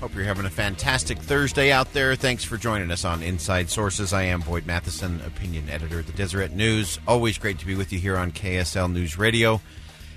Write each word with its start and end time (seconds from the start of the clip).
Hope 0.00 0.14
you're 0.14 0.24
having 0.24 0.46
a 0.46 0.50
fantastic 0.50 1.18
Thursday 1.18 1.70
out 1.70 1.92
there. 1.92 2.16
Thanks 2.16 2.42
for 2.42 2.56
joining 2.56 2.90
us 2.90 3.04
on 3.04 3.22
Inside 3.22 3.68
Sources. 3.68 4.14
I 4.14 4.22
am 4.22 4.40
Boyd 4.40 4.64
Matheson, 4.64 5.20
opinion 5.26 5.68
editor 5.68 5.98
at 5.98 6.06
the 6.06 6.12
Deseret 6.14 6.52
News. 6.52 6.98
Always 7.06 7.36
great 7.36 7.58
to 7.58 7.66
be 7.66 7.74
with 7.74 7.92
you 7.92 7.98
here 7.98 8.16
on 8.16 8.32
KSL 8.32 8.90
News 8.90 9.18
Radio. 9.18 9.60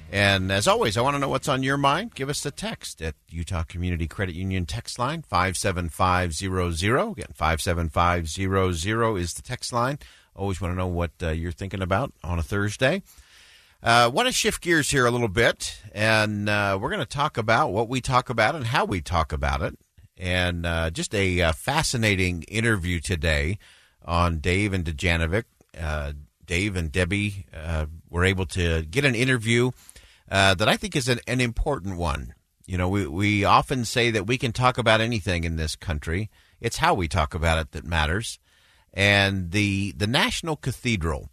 And 0.09 0.53
as 0.53 0.69
always, 0.69 0.95
I 0.95 1.02
want 1.02 1.16
to 1.16 1.19
know 1.19 1.27
what's 1.27 1.49
on 1.49 1.63
your 1.63 1.75
mind. 1.75 2.16
Give 2.16 2.30
us 2.30 2.45
a 2.45 2.52
text 2.52 3.02
at 3.02 3.16
Utah 3.27 3.63
Community 3.63 4.08
Credit 4.08 4.33
Union 4.33 4.66
text 4.66 4.99
line 4.99 5.21
57500. 5.21 7.11
Again, 7.11 7.33
57500 7.33 9.17
is 9.17 9.33
the 9.33 9.41
text 9.41 9.73
line. 9.73 9.99
Always 10.33 10.61
want 10.61 10.71
to 10.71 10.77
know 10.77 10.88
what 10.88 11.11
uh, 11.21 11.31
you're 11.31 11.52
thinking 11.52 11.81
about 11.81 12.13
on 12.23 12.39
a 12.39 12.43
Thursday. 12.43 13.03
Uh, 13.84 14.09
want 14.14 14.28
to 14.28 14.31
shift 14.31 14.62
gears 14.62 14.89
here 14.89 15.06
a 15.06 15.12
little 15.12 15.28
bit, 15.28 15.81
and 15.92 16.48
uh, 16.48 16.78
we're 16.80 16.89
going 16.89 17.02
to 17.02 17.06
talk 17.06 17.38
about 17.38 17.73
what 17.73 17.89
we 17.89 18.00
talk 18.00 18.30
about 18.30 18.56
and 18.56 18.67
how 18.67 18.86
we 18.86 19.02
talk 19.02 19.34
about 19.34 19.62
it. 19.62 19.78
And 20.17 20.66
uh, 20.66 20.89
just 20.89 21.14
a 21.14 21.42
uh, 21.42 21.52
fascinating 21.52 22.44
interview 22.44 23.02
today 23.02 23.58
on 24.06 24.39
Dave 24.39 24.72
and 24.72 24.86
Dujanovic. 24.86 25.44
Uh, 25.78 26.14
Dave 26.45 26.78
and 26.78 26.94
Debbie 26.94 27.45
uh, 27.54 27.88
were 28.09 28.23
able 28.23 28.45
to 28.45 28.84
get 28.84 29.04
an 29.04 29.16
interview 29.16 29.72
that 30.30 30.70
I 30.70 30.78
think 30.78 30.95
is 30.95 31.09
an, 31.09 31.20
an 31.28 31.42
important 31.42 31.98
one. 31.98 32.36
You 32.66 32.78
know, 32.78 32.88
we, 32.88 33.06
we 33.06 33.44
often 33.44 33.84
say 33.84 34.11
that 34.11 34.28
we 34.28 34.38
can 34.38 34.54
talk 34.54 34.78
about 34.78 35.02
anything 35.02 35.44
in 35.44 35.58
this 35.58 35.76
country. 35.76 36.30
It's 36.61 36.78
how 36.78 36.94
we 36.94 37.09
talk 37.09 37.34
about 37.34 37.59
it 37.59 37.72
that 37.73 37.84
matters 37.84 38.39
and 38.94 39.52
the 39.52 39.92
the 39.94 40.08
National 40.08 40.56
Cathedral, 40.56 41.30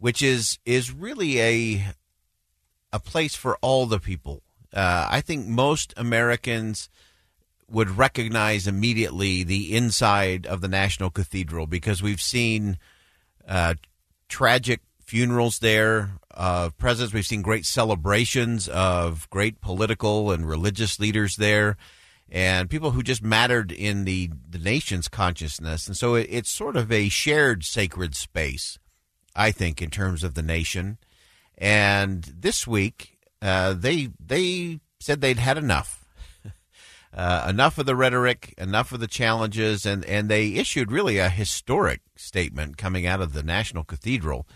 which 0.00 0.22
is 0.22 0.58
is 0.64 0.92
really 0.92 1.40
a 1.40 1.94
a 2.92 2.98
place 2.98 3.36
for 3.36 3.56
all 3.62 3.86
the 3.86 4.00
people. 4.00 4.42
Uh, 4.72 5.06
I 5.08 5.20
think 5.20 5.46
most 5.46 5.94
Americans 5.96 6.90
would 7.70 7.96
recognize 7.96 8.66
immediately 8.66 9.44
the 9.44 9.76
inside 9.76 10.44
of 10.46 10.60
the 10.60 10.68
National 10.68 11.10
Cathedral 11.10 11.68
because 11.68 12.02
we've 12.02 12.20
seen 12.20 12.78
uh, 13.46 13.74
tragic 14.28 14.80
funerals 15.00 15.60
there 15.60 16.12
of 16.32 16.76
presidents. 16.78 17.14
We've 17.14 17.26
seen 17.26 17.42
great 17.42 17.66
celebrations 17.66 18.68
of 18.68 19.30
great 19.30 19.60
political 19.60 20.32
and 20.32 20.48
religious 20.48 20.98
leaders 20.98 21.36
there 21.36 21.76
and 22.30 22.70
people 22.70 22.92
who 22.92 23.02
just 23.02 23.22
mattered 23.22 23.72
in 23.72 24.04
the, 24.04 24.30
the 24.48 24.58
nation's 24.58 25.08
consciousness. 25.08 25.86
And 25.86 25.96
so 25.96 26.14
it, 26.14 26.28
it's 26.30 26.50
sort 26.50 26.76
of 26.76 26.92
a 26.92 27.08
shared 27.08 27.64
sacred 27.64 28.14
space, 28.14 28.78
I 29.34 29.50
think, 29.50 29.80
in 29.80 29.90
terms 29.90 30.24
of 30.24 30.34
the 30.34 30.42
nation. 30.42 30.98
And 31.58 32.24
this 32.24 32.66
week, 32.66 33.18
uh, 33.42 33.74
they 33.74 34.10
they 34.18 34.80
said 34.98 35.20
they'd 35.20 35.38
had 35.38 35.58
enough. 35.58 36.04
Uh, 37.12 37.44
enough 37.48 37.76
of 37.76 37.86
the 37.86 37.96
rhetoric, 37.96 38.54
enough 38.56 38.92
of 38.92 39.00
the 39.00 39.08
challenges, 39.08 39.84
and, 39.84 40.04
and 40.04 40.28
they 40.28 40.52
issued 40.54 40.92
really 40.92 41.18
a 41.18 41.28
historic 41.28 42.02
statement 42.14 42.76
coming 42.76 43.04
out 43.04 43.20
of 43.20 43.32
the 43.32 43.42
National 43.42 43.82
Cathedral, 43.82 44.46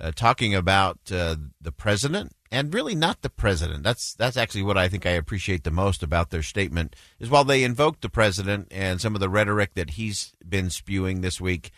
uh, 0.00 0.12
talking 0.14 0.54
about 0.54 1.00
uh, 1.10 1.34
the 1.60 1.72
president 1.72 2.30
and 2.50 2.72
really 2.72 2.94
not 2.94 3.22
the 3.22 3.30
president. 3.30 3.82
That's 3.82 4.14
that's 4.14 4.36
actually 4.36 4.62
what 4.62 4.78
I 4.78 4.88
think 4.88 5.04
I 5.04 5.10
appreciate 5.10 5.64
the 5.64 5.70
most 5.70 6.02
about 6.02 6.30
their 6.30 6.42
statement 6.42 6.94
is 7.18 7.30
while 7.30 7.44
they 7.44 7.64
invoked 7.64 8.02
the 8.02 8.08
president 8.08 8.68
and 8.70 9.00
some 9.00 9.14
of 9.14 9.20
the 9.20 9.28
rhetoric 9.28 9.74
that 9.74 9.90
he's 9.90 10.32
been 10.48 10.70
spewing 10.70 11.20
this 11.20 11.40
week, 11.40 11.70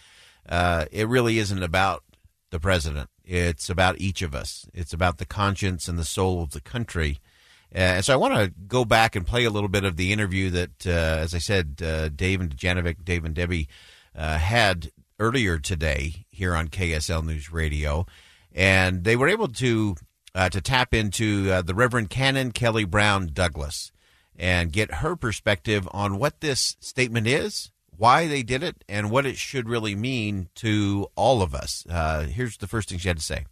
uh, 0.48 0.86
it 0.90 1.08
really 1.08 1.38
isn't 1.38 1.62
about 1.62 2.02
the 2.50 2.60
president. 2.60 3.10
It's 3.24 3.68
about 3.68 4.00
each 4.00 4.22
of 4.22 4.34
us. 4.34 4.66
It's 4.72 4.92
about 4.92 5.18
the 5.18 5.26
conscience 5.26 5.88
and 5.88 5.98
the 5.98 6.04
soul 6.04 6.42
of 6.42 6.50
the 6.50 6.60
country. 6.60 7.18
Uh, 7.74 8.00
so 8.00 8.14
I 8.14 8.16
want 8.16 8.34
to 8.34 8.52
go 8.66 8.84
back 8.84 9.14
and 9.14 9.26
play 9.26 9.44
a 9.44 9.50
little 9.50 9.68
bit 9.68 9.84
of 9.84 9.96
the 9.96 10.12
interview 10.12 10.48
that, 10.50 10.86
uh, 10.86 10.90
as 11.20 11.34
I 11.34 11.38
said, 11.38 11.82
uh, 11.84 12.08
Dave 12.08 12.40
and 12.40 12.56
Dujanovic, 12.56 13.04
Dave 13.04 13.24
and 13.24 13.34
Debbie 13.34 13.68
uh, 14.14 14.38
had 14.38 14.90
earlier 15.20 15.58
today 15.58 16.24
here 16.30 16.54
on 16.54 16.68
KSL 16.68 17.24
News 17.24 17.52
Radio, 17.52 18.06
and 18.52 19.04
they 19.04 19.16
were 19.16 19.28
able 19.28 19.48
to 19.48 19.96
uh, 20.34 20.48
to 20.48 20.60
tap 20.60 20.94
into 20.94 21.50
uh, 21.50 21.62
the 21.62 21.74
Reverend 21.74 22.10
Canon 22.10 22.52
Kelly 22.52 22.84
Brown 22.84 23.30
Douglas 23.32 23.90
and 24.36 24.72
get 24.72 24.94
her 24.94 25.16
perspective 25.16 25.88
on 25.92 26.18
what 26.18 26.40
this 26.40 26.76
statement 26.80 27.26
is, 27.26 27.70
why 27.98 28.26
they 28.26 28.42
did 28.42 28.62
it, 28.62 28.84
and 28.88 29.10
what 29.10 29.26
it 29.26 29.36
should 29.36 29.68
really 29.68 29.94
mean 29.94 30.48
to 30.54 31.08
all 31.16 31.42
of 31.42 31.54
us. 31.54 31.84
Uh, 31.90 32.22
here's 32.22 32.56
the 32.56 32.66
first 32.66 32.88
thing 32.88 32.98
she 32.98 33.08
had 33.08 33.18
to 33.18 33.22
say. 33.22 33.44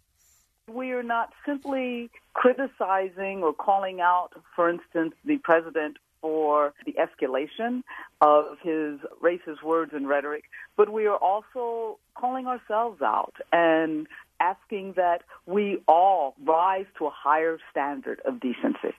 We 0.73 0.91
are 0.91 1.03
not 1.03 1.33
simply 1.45 2.09
criticizing 2.33 3.43
or 3.43 3.53
calling 3.53 4.01
out, 4.01 4.29
for 4.55 4.69
instance, 4.69 5.13
the 5.25 5.37
president 5.37 5.97
for 6.21 6.73
the 6.85 6.93
escalation 6.93 7.83
of 8.21 8.57
his 8.61 8.99
racist 9.21 9.63
words 9.63 9.91
and 9.93 10.07
rhetoric, 10.07 10.45
but 10.75 10.91
we 10.91 11.05
are 11.05 11.17
also 11.17 11.99
calling 12.15 12.47
ourselves 12.47 13.01
out 13.01 13.33
and 13.51 14.07
asking 14.39 14.93
that 14.97 15.23
we 15.45 15.81
all 15.87 16.35
rise 16.43 16.85
to 16.97 17.05
a 17.05 17.11
higher 17.11 17.57
standard 17.71 18.21
of 18.25 18.39
decency. 18.39 18.95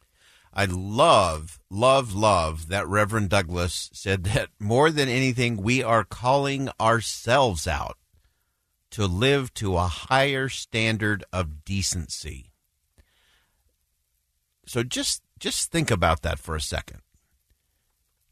I 0.52 0.64
love, 0.64 1.60
love, 1.70 2.14
love 2.14 2.68
that 2.68 2.88
Reverend 2.88 3.30
Douglas 3.30 3.90
said 3.92 4.24
that 4.24 4.48
more 4.58 4.90
than 4.90 5.08
anything, 5.08 5.56
we 5.56 5.82
are 5.82 6.04
calling 6.04 6.68
ourselves 6.80 7.66
out 7.66 7.96
to 8.90 9.06
live 9.06 9.52
to 9.54 9.76
a 9.76 9.86
higher 9.86 10.48
standard 10.48 11.24
of 11.32 11.64
decency. 11.64 12.50
So 14.66 14.82
just 14.82 15.22
just 15.38 15.70
think 15.70 15.90
about 15.90 16.22
that 16.22 16.38
for 16.38 16.56
a 16.56 16.60
second. 16.60 17.00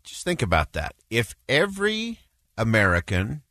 Just 0.03 0.25
think 0.25 0.43
about 0.43 0.73
that. 0.73 0.95
If 1.09 1.35
every 1.49 2.21
American 2.59 3.43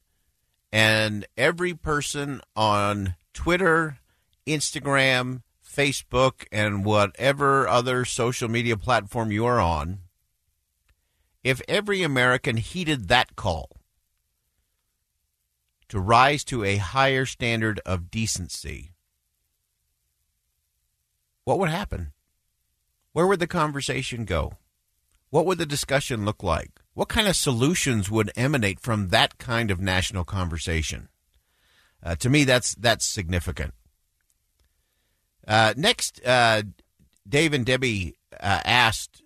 and 0.72 1.26
every 1.38 1.74
person 1.74 2.42
on 2.56 3.16
Twitter, 3.34 4.00
Instagram, 4.46 5.42
Facebook, 5.76 6.46
and 6.52 6.86
whatever 6.86 7.68
other 7.68 8.06
social 8.06 8.50
media 8.50 8.78
platform 8.78 9.32
you 9.32 9.46
are 9.46 9.60
on, 9.60 10.00
if 11.44 11.62
every 11.68 12.02
American 12.02 12.58
heeded 12.58 13.08
that 13.08 13.36
call 13.36 13.70
to 15.90 16.00
rise 16.00 16.44
to 16.46 16.64
a 16.64 16.78
higher 16.78 17.26
standard 17.26 17.80
of 17.86 18.10
decency, 18.10 18.92
what 21.44 21.60
would 21.60 21.70
happen? 21.70 22.14
Where 23.14 23.28
would 23.28 23.40
the 23.40 23.48
conversation 23.48 24.26
go? 24.26 24.54
What 25.30 25.46
would 25.46 25.58
the 25.58 25.66
discussion 25.66 26.26
look 26.26 26.42
like? 26.42 26.72
What 26.94 27.10
kind 27.10 27.28
of 27.28 27.36
solutions 27.36 28.10
would 28.10 28.32
emanate 28.36 28.80
from 28.80 29.10
that 29.10 29.38
kind 29.38 29.70
of 29.70 29.80
national 29.80 30.24
conversation? 30.24 31.10
Uh, 32.02 32.16
to 32.16 32.30
me, 32.30 32.44
that's 32.44 32.74
that's 32.76 33.06
significant. 33.06 33.74
Uh, 35.48 35.74
next, 35.78 36.26
uh, 36.26 36.64
Dave 37.28 37.54
and 37.54 37.66
Debbie 37.66 38.16
uh, 38.34 38.62
asked 38.66 39.22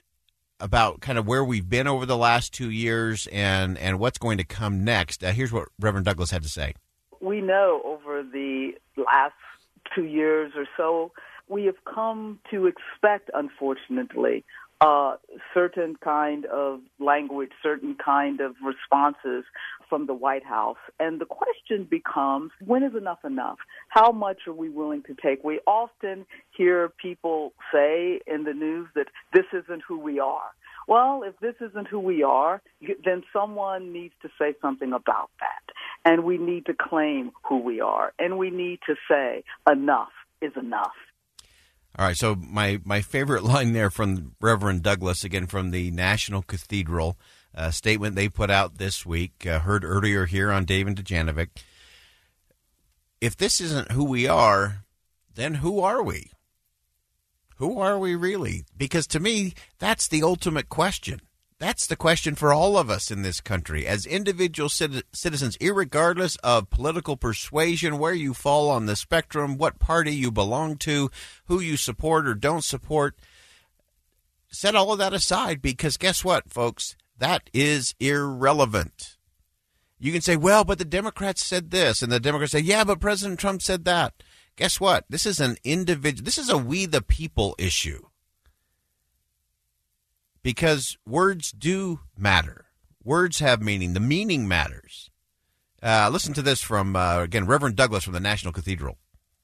about 0.60 1.00
kind 1.00 1.18
of 1.18 1.26
where 1.26 1.44
we've 1.44 1.70
been 1.70 1.88
over 1.88 2.06
the 2.06 2.18
last 2.18 2.54
two 2.54 2.70
years 2.70 3.28
and 3.32 3.78
and 3.78 4.00
what's 4.00 4.18
going 4.18 4.38
to 4.38 4.44
come 4.44 4.84
next. 4.84 5.24
Uh, 5.24 5.32
here's 5.32 5.52
what 5.52 5.70
Reverend 5.80 6.06
Douglas 6.06 6.32
had 6.32 6.44
to 6.44 6.50
say. 6.50 6.74
We 7.22 7.42
know 7.42 7.82
over 7.86 8.24
the 8.24 8.74
last 8.98 9.36
two 9.96 10.06
years 10.06 10.52
or 10.56 10.66
so, 10.78 11.12
we 11.48 11.66
have 11.66 11.84
come 11.86 12.40
to 12.52 12.68
expect, 12.68 13.30
unfortunately, 13.34 14.46
uh, 14.82 15.16
certain 15.54 15.96
kind 16.02 16.46
of 16.46 16.80
language, 17.00 17.52
certain 17.62 17.96
kind 18.04 18.40
of 18.40 18.56
responses 18.64 19.44
from 19.90 20.06
the 20.06 20.14
White 20.14 20.46
House. 20.46 20.78
And 21.00 21.20
the 21.20 21.26
question 21.26 21.88
becomes, 21.90 22.52
when 22.66 22.84
is 22.84 22.96
enough 22.96 23.26
enough? 23.26 23.58
How 23.90 24.12
much 24.12 24.48
are 24.48 24.54
we 24.54 24.70
willing 24.70 25.04
to 25.04 25.16
take? 25.16 25.44
We 25.44 25.60
often 25.68 26.26
hear 26.56 26.90
people 26.90 27.54
say 27.74 28.22
in 28.28 28.44
the 28.44 28.54
news 28.54 28.88
that 28.96 29.08
this 29.34 29.46
isn't 29.52 29.84
who 29.88 30.00
we 30.00 30.20
are. 30.20 30.52
Well, 30.88 31.24
if 31.24 31.38
this 31.40 31.56
isn't 31.62 31.88
who 31.88 32.00
we 32.00 32.24
are, 32.24 32.62
then 33.06 33.24
someone 33.32 33.94
needs 33.94 34.14
to 34.22 34.30
say 34.40 34.56
something 34.62 34.94
about 34.94 35.30
that. 35.40 35.74
And 36.10 36.24
we 36.24 36.38
need 36.38 36.66
to 36.68 36.74
claim 36.74 37.32
who 37.48 37.60
we 37.60 37.82
are. 37.82 38.14
And 38.18 38.38
we 38.38 38.50
need 38.50 38.80
to 38.88 38.96
say, 39.10 39.44
enough 39.70 40.10
is 40.42 40.54
enough. 40.56 40.96
All 41.98 42.06
right, 42.06 42.18
so 42.18 42.36
my, 42.36 42.80
my 42.84 43.02
favorite 43.02 43.44
line 43.46 43.74
there 43.74 43.90
from 43.90 44.36
Reverend 44.40 44.84
Douglas, 44.84 45.24
again 45.24 45.48
from 45.48 45.72
the 45.72 45.92
National 45.92 46.42
Cathedral 46.42 47.18
uh, 47.56 47.72
statement 47.72 48.16
they 48.16 48.30
put 48.30 48.50
out 48.50 48.78
this 48.78 49.06
week, 49.06 49.46
uh, 49.46 49.60
heard 49.60 49.84
earlier 49.84 50.26
here 50.26 50.52
on 50.52 50.66
Dave 50.66 50.88
and 50.88 50.96
Dujanovic. 50.96 51.50
If 53.20 53.36
this 53.36 53.60
isn't 53.60 53.92
who 53.92 54.06
we 54.06 54.28
are, 54.28 54.86
then 55.34 55.56
who 55.56 55.82
are 55.82 56.02
we? 56.02 56.32
Who 57.58 57.80
are 57.80 58.00
we 58.00 58.16
really? 58.16 58.64
Because 58.78 59.06
to 59.08 59.20
me, 59.20 59.54
that's 59.80 60.08
the 60.08 60.24
ultimate 60.24 60.70
question. 60.70 61.22
That's 61.60 61.88
the 61.88 61.98
question 61.98 62.36
for 62.36 62.54
all 62.54 62.78
of 62.78 62.90
us 62.90 63.12
in 63.12 63.22
this 63.22 63.42
country 63.42 63.86
as 63.86 64.06
individual 64.06 64.70
citizens, 64.70 65.58
regardless 65.60 66.38
of 66.38 66.70
political 66.70 67.18
persuasion, 67.18 67.98
where 67.98 68.14
you 68.14 68.34
fall 68.34 68.70
on 68.70 68.86
the 68.86 68.96
spectrum, 68.96 69.58
what 69.58 69.78
party 69.78 70.16
you 70.16 70.32
belong 70.32 70.78
to, 70.78 71.12
who 71.48 71.60
you 71.60 71.76
support 71.76 72.30
or 72.30 72.34
don't 72.34 72.64
support. 72.64 73.20
Set 74.48 74.74
all 74.74 74.94
of 74.94 75.00
that 75.00 75.14
aside 75.14 75.62
because 75.62 75.98
guess 75.98 76.24
what, 76.24 76.50
folks? 76.50 76.96
That 77.18 77.50
is 77.54 77.94
irrelevant. 78.00 79.18
You 80.00 80.14
can 80.14 80.22
say, 80.22 80.38
well, 80.38 80.64
but 80.64 80.78
the 80.78 80.86
Democrats 80.86 81.44
said 81.44 81.72
this, 81.72 82.02
and 82.02 82.10
the 82.10 82.22
Democrats 82.22 82.54
say, 82.54 82.60
yeah, 82.60 82.86
but 82.86 83.02
President 83.02 83.38
Trump 83.38 83.62
said 83.62 83.84
that. 83.84 84.14
Guess 84.56 84.80
what? 84.80 85.04
This 85.10 85.26
is 85.26 85.42
an 85.42 85.58
individual, 85.66 86.24
this 86.24 86.38
is 86.38 86.50
a 86.50 86.58
we 86.58 86.86
the 86.86 87.02
people 87.02 87.54
issue 87.58 88.06
because 90.50 90.98
words 91.06 91.52
do 91.52 92.00
matter. 92.18 92.66
Words 93.04 93.38
have 93.38 93.62
meaning. 93.62 93.94
The 93.94 94.00
meaning 94.00 94.48
matters. 94.48 95.12
Uh, 95.84 96.10
listen 96.12 96.34
to 96.34 96.42
this 96.42 96.60
from, 96.60 96.96
uh, 96.96 97.20
again, 97.20 97.46
Reverend 97.46 97.76
Douglas 97.76 98.04
from 98.06 98.14
the 98.14 98.20
National 98.20 98.52
Cathedral. 98.52 98.98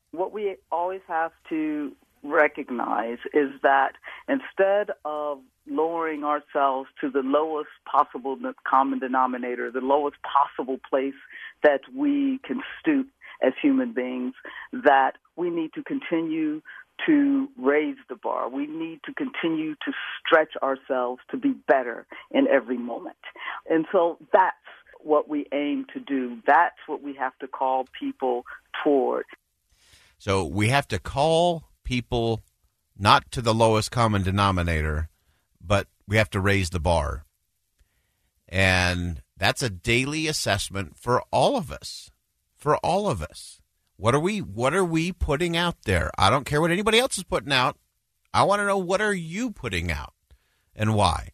What 0.09 0.31
we 0.31 0.55
always 0.71 1.01
have 1.07 1.31
to 1.49 1.91
recognize 2.23 3.19
is 3.35 3.51
that 3.61 3.91
instead 4.27 4.95
of 5.05 5.41
lowering 5.67 6.23
ourselves 6.23 6.89
to 7.01 7.11
the 7.11 7.21
lowest 7.21 7.69
possible 7.85 8.35
common 8.67 8.97
denominator, 8.97 9.69
the 9.69 9.81
lowest 9.81 10.17
possible 10.23 10.79
place 10.89 11.13
that 11.61 11.81
we 11.95 12.39
can 12.43 12.61
stoop 12.79 13.05
as 13.43 13.53
human 13.61 13.93
beings, 13.93 14.33
that 14.73 15.17
we 15.35 15.51
need 15.51 15.71
to 15.73 15.83
continue 15.83 16.63
to 17.05 17.47
raise 17.57 17.97
the 18.09 18.15
bar. 18.15 18.49
We 18.49 18.67
need 18.67 19.01
to 19.05 19.13
continue 19.13 19.73
to 19.73 19.91
stretch 20.19 20.53
ourselves 20.61 21.21
to 21.31 21.37
be 21.37 21.53
better 21.67 22.05
in 22.31 22.47
every 22.47 22.77
moment. 22.77 23.17
And 23.69 23.85
so 23.91 24.17
that's 24.33 24.55
what 24.99 25.29
we 25.29 25.45
aim 25.53 25.85
to 25.93 25.99
do. 25.99 26.37
That's 26.47 26.75
what 26.87 27.01
we 27.01 27.13
have 27.15 27.37
to 27.39 27.47
call 27.47 27.85
people 27.97 28.45
toward. 28.83 29.25
So 30.17 30.43
we 30.43 30.69
have 30.69 30.87
to 30.89 30.99
call 30.99 31.65
people 31.83 32.41
not 32.97 33.31
to 33.31 33.41
the 33.41 33.53
lowest 33.53 33.91
common 33.91 34.23
denominator, 34.23 35.09
but 35.61 35.87
we 36.07 36.17
have 36.17 36.29
to 36.31 36.39
raise 36.39 36.69
the 36.69 36.79
bar. 36.79 37.25
And 38.47 39.21
that's 39.37 39.61
a 39.61 39.69
daily 39.69 40.27
assessment 40.27 40.97
for 40.97 41.21
all 41.31 41.57
of 41.57 41.71
us. 41.71 42.09
For 42.55 42.77
all 42.77 43.07
of 43.07 43.21
us. 43.21 43.59
What 43.97 44.13
are 44.13 44.19
we 44.19 44.39
what 44.39 44.73
are 44.73 44.83
we 44.83 45.11
putting 45.11 45.55
out 45.55 45.83
there? 45.83 46.11
I 46.17 46.29
don't 46.29 46.45
care 46.45 46.61
what 46.61 46.71
anybody 46.71 46.99
else 46.99 47.17
is 47.17 47.23
putting 47.23 47.53
out. 47.53 47.77
I 48.33 48.43
want 48.43 48.59
to 48.59 48.65
know 48.65 48.77
what 48.77 49.01
are 49.01 49.13
you 49.13 49.51
putting 49.51 49.91
out 49.91 50.13
and 50.75 50.93
why. 50.93 51.29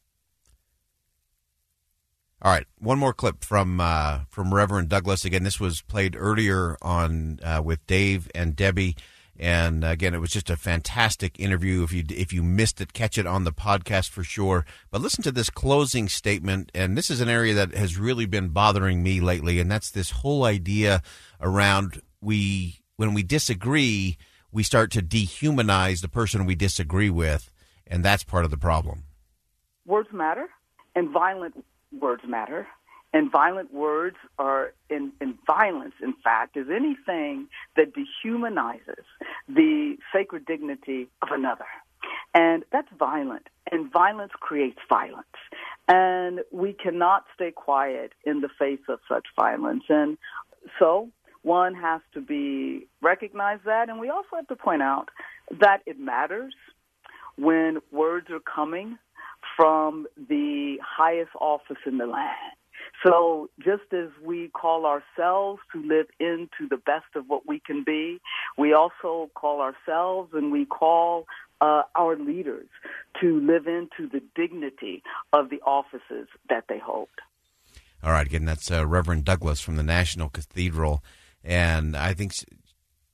All 2.44 2.52
right, 2.52 2.66
one 2.80 2.98
more 2.98 3.13
clip 3.13 3.44
from 3.44 3.80
uh, 3.80 4.22
from 4.30 4.54
Reverend 4.54 4.90
Douglas. 4.90 5.25
Again, 5.25 5.44
this 5.44 5.60
was 5.60 5.81
played 5.81 6.16
earlier 6.18 6.75
on 6.81 7.40
uh, 7.44 7.62
with 7.63 7.86
Dave 7.86 8.30
and 8.34 8.56
Debbie, 8.56 8.96
and 9.38 9.84
again, 9.84 10.16
it 10.16 10.22
was 10.22 10.31
just 10.31 10.50
a 10.50 10.57
fantastic 10.57 11.40
interview. 11.40 11.84
If 11.84 11.94
you 11.94 12.04
if 12.10 12.34
you 12.34 12.42
missed 12.42 12.81
it, 12.81 12.94
catch 12.94 13.19
it 13.19 13.28
on 13.28 13.44
the 13.44 13.52
podcast 13.52 14.10
for 14.10 14.24
sure. 14.24 14.66
But 14.90 15.02
listen 15.02 15.24
to 15.24 15.31
this 15.31 15.52
closing 15.52 16.10
statement, 16.10 16.72
and 16.74 16.98
this 16.98 17.12
is 17.12 17.22
an 17.22 17.30
area 17.30 17.54
that 17.54 17.75
has 17.75 17.98
really 17.98 18.25
been 18.25 18.50
bothering 18.50 19.04
me 19.04 19.19
lately, 19.19 19.60
and 19.60 19.69
that's 19.69 19.92
this 19.92 20.10
whole 20.10 20.44
idea 20.44 21.04
around 21.40 22.02
we 22.21 22.79
when 22.97 23.13
we 23.13 23.23
disagree, 23.23 24.18
we 24.51 24.63
start 24.63 24.91
to 24.91 25.01
dehumanize 25.01 26.01
the 26.01 26.07
person 26.07 26.45
we 26.45 26.56
disagree 26.56 27.09
with, 27.09 27.51
and 27.88 28.06
that's 28.06 28.23
part 28.23 28.45
of 28.45 28.51
the 28.51 28.57
problem. 28.57 29.03
Words 29.85 30.09
matter, 30.13 30.47
and 30.95 31.09
violent 31.09 31.65
words 32.00 32.23
matter. 32.27 32.68
And 33.13 33.29
violent 33.29 33.73
words 33.73 34.15
are, 34.39 34.73
in, 34.89 35.12
in 35.19 35.38
violence, 35.45 35.95
in 36.01 36.13
fact, 36.23 36.56
is 36.56 36.68
anything 36.69 37.47
that 37.75 37.94
dehumanizes 37.94 39.03
the 39.50 39.97
sacred 40.13 40.45
dignity 40.45 41.09
of 41.21 41.27
another. 41.31 41.65
And 42.33 42.63
that's 42.71 42.88
violent. 42.97 43.50
And 43.69 43.91
violence 43.91 44.31
creates 44.39 44.79
violence. 44.88 45.25
And 45.89 46.39
we 46.51 46.71
cannot 46.71 47.25
stay 47.35 47.51
quiet 47.51 48.13
in 48.23 48.39
the 48.39 48.50
face 48.57 48.79
of 48.88 49.00
such 49.09 49.25
violence. 49.35 49.83
And 49.89 50.18
so 50.79 51.09
one 51.44 51.74
has 51.76 52.02
to 52.14 52.22
be 52.22 52.88
recognize 53.02 53.60
that, 53.66 53.90
and 53.90 54.00
we 54.00 54.10
also 54.10 54.30
have 54.36 54.48
to 54.48 54.56
point 54.56 54.82
out 54.82 55.10
that 55.60 55.80
it 55.86 56.00
matters 56.00 56.54
when 57.38 57.80
words 57.92 58.28
are 58.30 58.40
coming 58.40 58.98
from 59.58 60.08
the 60.30 60.78
highest 60.86 61.32
office 61.40 61.78
in 61.86 61.98
the 61.98 62.06
land. 62.06 62.56
So 63.06 63.50
just 63.60 63.94
as 63.94 64.10
we 64.24 64.50
call 64.50 64.86
ourselves 64.86 65.62
to 65.74 65.82
live 65.82 66.08
into 66.20 66.68
the 66.70 66.78
best 66.78 67.16
of 67.16 67.26
what 67.28 67.48
we 67.48 67.60
can 67.60 67.84
be, 67.84 68.20
we 68.58 68.74
also 68.74 69.30
call 69.34 69.62
ourselves 69.62 70.32
and 70.34 70.52
we 70.52 70.66
call 70.66 71.26
uh, 71.62 71.84
our 71.96 72.18
leaders 72.18 72.68
to 73.22 73.40
live 73.40 73.68
into 73.68 74.10
the 74.12 74.22
dignity 74.36 75.04
of 75.34 75.50
the 75.50 75.62
offices 75.62 76.28
that 76.50 76.66
they 76.70 76.80
hold. 76.80 77.10
All 78.04 78.12
right, 78.12 78.26
again, 78.26 78.45
that's 78.45 78.71
uh, 78.71 78.86
Reverend 78.86 79.26
Douglas 79.26 79.62
from 79.62 79.76
the 79.76 79.83
National 79.83 80.30
Cathedral 80.30 81.04
and 81.44 81.95
I 81.95 82.14
think 82.14 82.33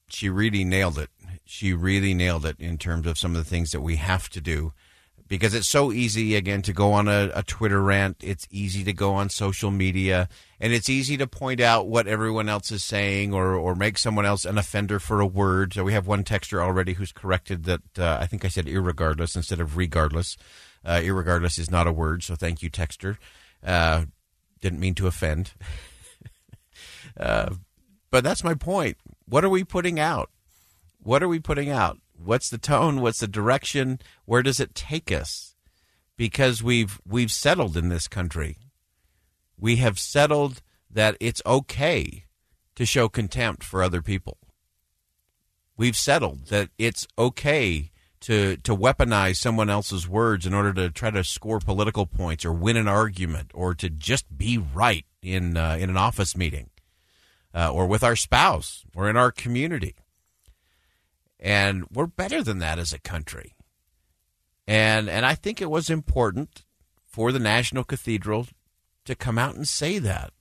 she 0.09 0.29
really 0.29 0.63
nailed 0.63 0.97
it. 0.97 1.09
She 1.45 1.73
really 1.73 2.13
nailed 2.13 2.45
it 2.45 2.59
in 2.59 2.77
terms 2.77 3.07
of 3.07 3.17
some 3.17 3.35
of 3.35 3.37
the 3.43 3.49
things 3.49 3.71
that 3.71 3.81
we 3.81 3.95
have 3.97 4.29
to 4.29 4.41
do 4.41 4.73
because 5.27 5.53
it's 5.53 5.67
so 5.67 5.91
easy 5.91 6.35
again 6.35 6.61
to 6.61 6.73
go 6.73 6.93
on 6.93 7.07
a, 7.07 7.29
a, 7.33 7.43
Twitter 7.43 7.81
rant. 7.81 8.17
It's 8.21 8.47
easy 8.49 8.83
to 8.85 8.93
go 8.93 9.13
on 9.13 9.29
social 9.29 9.71
media, 9.71 10.29
and 10.59 10.73
it's 10.73 10.89
easy 10.89 11.17
to 11.17 11.27
point 11.27 11.59
out 11.59 11.87
what 11.87 12.07
everyone 12.07 12.49
else 12.49 12.71
is 12.71 12.83
saying 12.83 13.33
or 13.33 13.55
or 13.55 13.75
make 13.75 13.97
someone 13.97 14.25
else 14.25 14.45
an 14.45 14.57
offender 14.57 14.99
for 14.99 15.19
a 15.19 15.27
word. 15.27 15.73
So 15.73 15.83
we 15.83 15.93
have 15.93 16.07
one 16.07 16.23
texter 16.23 16.61
already 16.61 16.93
who's 16.93 17.11
corrected 17.11 17.65
that 17.65 17.99
uh, 17.99 18.17
I 18.19 18.27
think 18.27 18.45
I 18.45 18.49
said 18.49 18.65
irregardless 18.65 19.35
instead 19.35 19.59
of 19.59 19.77
regardless. 19.77 20.37
Uh, 20.85 21.01
irregardless 21.03 21.59
is 21.59 21.69
not 21.69 21.87
a 21.87 21.91
word, 21.91 22.23
so 22.23 22.35
thank 22.35 22.61
you, 22.61 22.69
texter. 22.69 23.17
Uh, 23.65 24.05
didn't 24.61 24.79
mean 24.79 24.95
to 24.95 25.07
offend. 25.07 25.51
But 28.09 28.23
that's 28.23 28.43
my 28.43 28.53
point. 28.53 28.97
What 29.27 29.43
are 29.43 29.49
we 29.49 29.63
putting 29.63 29.99
out? 29.99 30.29
What 31.01 31.21
are 31.21 31.27
we 31.27 31.39
putting 31.39 31.69
out? 31.69 31.99
What's 32.13 32.49
the 32.49 32.57
tone? 32.57 33.01
What's 33.01 33.19
the 33.19 33.27
direction? 33.27 33.99
Where 34.25 34.43
does 34.43 34.59
it 34.59 34.75
take 34.75 35.11
us? 35.11 35.55
Because 36.15 36.63
we've 36.63 36.99
we've 37.07 37.31
settled 37.31 37.77
in 37.77 37.89
this 37.89 38.07
country. 38.07 38.57
We 39.59 39.77
have 39.77 39.99
settled 39.99 40.61
that 40.89 41.15
it's 41.19 41.41
okay 41.45 42.25
to 42.75 42.85
show 42.85 43.09
contempt 43.09 43.63
for 43.63 43.83
other 43.83 44.01
people. 44.01 44.37
We've 45.75 45.95
settled 45.95 46.47
that 46.47 46.69
it's 46.77 47.07
okay 47.19 47.91
to 48.21 48.57
to 48.57 48.75
weaponize 48.75 49.35
someone 49.35 49.69
else's 49.69 50.07
words 50.07 50.45
in 50.45 50.53
order 50.53 50.73
to 50.73 50.89
try 50.89 51.11
to 51.11 51.23
score 51.23 51.59
political 51.59 52.07
points 52.07 52.45
or 52.45 52.51
win 52.51 52.77
an 52.77 52.87
argument 52.87 53.51
or 53.53 53.75
to 53.75 53.89
just 53.89 54.35
be 54.35 54.57
right 54.57 55.05
in 55.21 55.55
uh, 55.55 55.77
in 55.79 55.89
an 55.89 55.97
office 55.97 56.35
meeting 56.35 56.69
uh, 57.57 57.71
or 57.71 57.87
with 57.87 58.03
our 58.03 58.15
spouse 58.15 58.85
or 58.95 59.09
in 59.09 59.17
our 59.17 59.31
community. 59.31 59.95
And 61.39 61.85
we're 61.91 62.05
better 62.05 62.43
than 62.43 62.59
that 62.59 62.77
as 62.77 62.93
a 62.93 62.99
country. 62.99 63.55
And 64.67 65.09
and 65.09 65.25
I 65.25 65.33
think 65.33 65.61
it 65.61 65.71
was 65.71 65.89
important 65.89 66.63
for 67.05 67.31
the 67.31 67.39
National 67.39 67.83
Cathedral 67.83 68.47
to 69.05 69.15
come 69.15 69.37
out 69.37 69.55
and 69.55 69.67
say 69.67 69.97
that. 69.99 70.33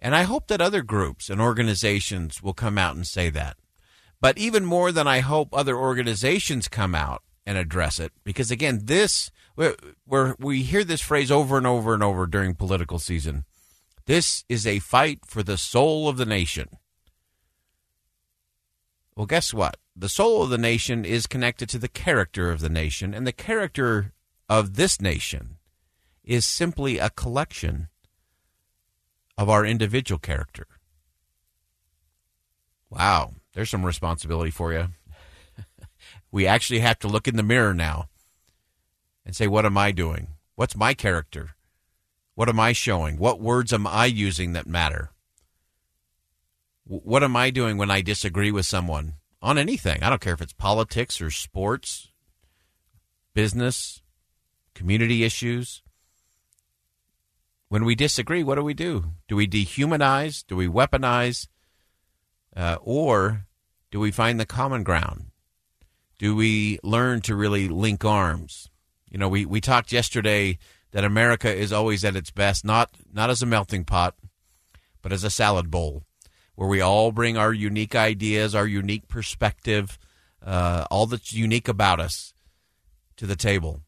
And 0.00 0.16
I 0.16 0.22
hope 0.22 0.48
that 0.48 0.60
other 0.60 0.82
groups 0.82 1.30
and 1.30 1.40
organizations 1.40 2.42
will 2.42 2.54
come 2.54 2.78
out 2.78 2.96
and 2.96 3.06
say 3.06 3.30
that. 3.30 3.56
But 4.20 4.38
even 4.38 4.64
more 4.64 4.90
than 4.90 5.06
I 5.06 5.20
hope 5.20 5.50
other 5.52 5.76
organizations 5.76 6.66
come 6.68 6.94
out, 6.94 7.22
and 7.46 7.58
address 7.58 7.98
it 7.98 8.12
because 8.24 8.50
again, 8.50 8.80
this 8.84 9.30
where 9.54 10.36
we 10.38 10.62
hear 10.62 10.84
this 10.84 11.00
phrase 11.00 11.30
over 11.30 11.58
and 11.58 11.66
over 11.66 11.92
and 11.92 12.02
over 12.02 12.26
during 12.26 12.54
political 12.54 12.98
season. 12.98 13.44
This 14.06 14.44
is 14.48 14.66
a 14.66 14.80
fight 14.80 15.20
for 15.26 15.42
the 15.42 15.58
soul 15.58 16.08
of 16.08 16.16
the 16.16 16.26
nation. 16.26 16.68
Well, 19.14 19.26
guess 19.26 19.52
what? 19.52 19.76
The 19.94 20.08
soul 20.08 20.42
of 20.42 20.50
the 20.50 20.58
nation 20.58 21.04
is 21.04 21.26
connected 21.26 21.68
to 21.70 21.78
the 21.78 21.88
character 21.88 22.50
of 22.50 22.60
the 22.60 22.68
nation, 22.68 23.12
and 23.14 23.26
the 23.26 23.32
character 23.32 24.12
of 24.48 24.74
this 24.74 25.00
nation 25.00 25.58
is 26.24 26.46
simply 26.46 26.98
a 26.98 27.10
collection 27.10 27.88
of 29.36 29.48
our 29.48 29.64
individual 29.64 30.18
character. 30.18 30.66
Wow, 32.90 33.32
there's 33.54 33.70
some 33.70 33.84
responsibility 33.84 34.50
for 34.50 34.72
you. 34.72 34.88
we 36.30 36.46
actually 36.46 36.80
have 36.80 36.98
to 37.00 37.08
look 37.08 37.28
in 37.28 37.36
the 37.36 37.42
mirror 37.42 37.74
now 37.74 38.08
and 39.24 39.36
say, 39.36 39.46
What 39.46 39.66
am 39.66 39.78
I 39.78 39.92
doing? 39.92 40.28
What's 40.54 40.76
my 40.76 40.94
character? 40.94 41.54
What 42.34 42.48
am 42.48 42.58
I 42.58 42.72
showing? 42.72 43.18
What 43.18 43.40
words 43.40 43.72
am 43.72 43.86
I 43.86 44.06
using 44.06 44.52
that 44.52 44.66
matter? 44.66 45.10
What 46.84 47.22
am 47.22 47.36
I 47.36 47.50
doing 47.50 47.76
when 47.76 47.90
I 47.90 48.02
disagree 48.02 48.50
with 48.50 48.66
someone 48.66 49.14
on 49.40 49.58
anything? 49.58 50.02
I 50.02 50.08
don't 50.08 50.20
care 50.20 50.34
if 50.34 50.40
it's 50.40 50.52
politics 50.52 51.20
or 51.20 51.30
sports, 51.30 52.08
business, 53.34 54.02
community 54.74 55.24
issues. 55.24 55.82
When 57.68 57.84
we 57.84 57.94
disagree, 57.94 58.42
what 58.42 58.56
do 58.56 58.62
we 58.62 58.74
do? 58.74 59.12
Do 59.28 59.36
we 59.36 59.46
dehumanize? 59.46 60.44
Do 60.46 60.56
we 60.56 60.66
weaponize? 60.66 61.48
Uh, 62.54 62.76
or 62.82 63.46
do 63.90 64.00
we 64.00 64.10
find 64.10 64.38
the 64.38 64.46
common 64.46 64.82
ground? 64.82 65.26
Do 66.18 66.34
we 66.34 66.78
learn 66.82 67.20
to 67.22 67.34
really 67.34 67.68
link 67.68 68.04
arms? 68.04 68.70
You 69.08 69.18
know, 69.18 69.28
we, 69.28 69.46
we 69.46 69.60
talked 69.60 69.92
yesterday 69.92 70.58
that 70.92 71.04
America 71.04 71.52
is 71.52 71.72
always 71.72 72.04
at 72.04 72.16
its 72.16 72.30
best, 72.30 72.64
not 72.64 72.90
not 73.12 73.30
as 73.30 73.42
a 73.42 73.46
melting 73.46 73.84
pot, 73.84 74.14
but 75.02 75.12
as 75.12 75.24
a 75.24 75.30
salad 75.30 75.70
bowl, 75.70 76.04
where 76.54 76.68
we 76.68 76.80
all 76.80 77.12
bring 77.12 77.36
our 77.36 77.52
unique 77.52 77.94
ideas, 77.94 78.54
our 78.54 78.66
unique 78.66 79.08
perspective, 79.08 79.98
uh, 80.44 80.86
all 80.90 81.06
that's 81.06 81.32
unique 81.32 81.68
about 81.68 82.00
us 82.00 82.32
to 83.16 83.26
the 83.26 83.36
table. 83.36 83.82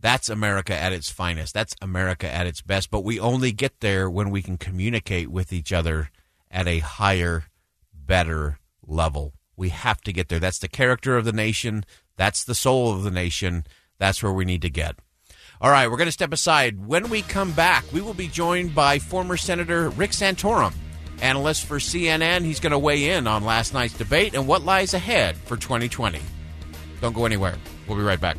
That's 0.00 0.28
America 0.28 0.74
at 0.76 0.92
its 0.92 1.10
finest. 1.10 1.54
That's 1.54 1.76
America 1.80 2.28
at 2.28 2.46
its 2.46 2.60
best. 2.60 2.90
But 2.90 3.04
we 3.04 3.20
only 3.20 3.52
get 3.52 3.80
there 3.80 4.10
when 4.10 4.30
we 4.30 4.42
can 4.42 4.58
communicate 4.58 5.28
with 5.28 5.52
each 5.52 5.72
other 5.72 6.10
at 6.50 6.66
a 6.66 6.80
higher, 6.80 7.44
better 7.94 8.58
level. 8.84 9.32
We 9.56 9.68
have 9.68 10.00
to 10.02 10.12
get 10.12 10.28
there. 10.28 10.40
That's 10.40 10.58
the 10.58 10.66
character 10.66 11.16
of 11.16 11.24
the 11.24 11.32
nation. 11.32 11.84
That's 12.16 12.44
the 12.44 12.54
soul 12.54 12.92
of 12.92 13.04
the 13.04 13.12
nation. 13.12 13.64
That's 13.98 14.22
where 14.22 14.32
we 14.32 14.44
need 14.44 14.62
to 14.62 14.70
get. 14.70 14.96
All 15.62 15.70
right, 15.70 15.88
we're 15.88 15.96
going 15.96 16.08
to 16.08 16.12
step 16.12 16.32
aside. 16.32 16.88
When 16.88 17.08
we 17.08 17.22
come 17.22 17.52
back, 17.52 17.84
we 17.92 18.00
will 18.00 18.14
be 18.14 18.26
joined 18.26 18.74
by 18.74 18.98
former 18.98 19.36
Senator 19.36 19.90
Rick 19.90 20.10
Santorum, 20.10 20.74
analyst 21.20 21.66
for 21.66 21.78
CNN. 21.78 22.42
He's 22.44 22.58
going 22.58 22.72
to 22.72 22.80
weigh 22.80 23.10
in 23.10 23.28
on 23.28 23.44
last 23.44 23.72
night's 23.72 23.96
debate 23.96 24.34
and 24.34 24.48
what 24.48 24.64
lies 24.64 24.92
ahead 24.92 25.36
for 25.36 25.56
2020. 25.56 26.18
Don't 27.00 27.12
go 27.12 27.26
anywhere. 27.26 27.54
We'll 27.86 27.96
be 27.96 28.02
right 28.02 28.20
back. 28.20 28.38